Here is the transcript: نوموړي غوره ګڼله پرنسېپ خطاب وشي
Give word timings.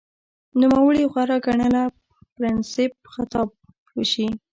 نوموړي 0.59 1.03
غوره 1.11 1.37
ګڼله 1.45 1.83
پرنسېپ 2.35 2.91
خطاب 3.13 3.47
وشي 3.97 4.27